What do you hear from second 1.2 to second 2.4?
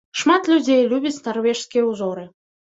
нарвежскія ўзоры.